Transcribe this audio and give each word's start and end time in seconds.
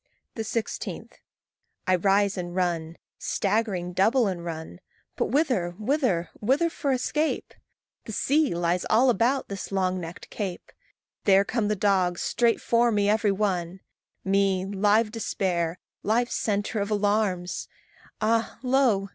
16. 0.35 1.09
I 1.85 1.95
rise 1.95 2.35
and 2.35 2.55
run, 2.55 2.97
staggering 3.19 3.93
double 3.93 4.25
and 4.25 4.43
run. 4.43 4.79
But 5.15 5.25
whither? 5.27 5.75
whither? 5.77 6.31
whither 6.39 6.71
for 6.71 6.91
escape? 6.91 7.53
The 8.05 8.11
sea 8.11 8.55
lies 8.55 8.83
all 8.89 9.11
about 9.11 9.47
this 9.47 9.71
long 9.71 9.99
necked 9.99 10.31
cape 10.31 10.71
There 11.25 11.45
come 11.45 11.67
the 11.67 11.75
dogs, 11.75 12.23
straight 12.23 12.59
for 12.59 12.91
me 12.91 13.11
every 13.11 13.31
one 13.31 13.81
Me, 14.23 14.65
live 14.65 15.11
despair, 15.11 15.77
live 16.01 16.31
centre 16.31 16.79
of 16.79 16.89
alarms! 16.89 17.67
Ah! 18.19 18.57
lo! 18.63 19.09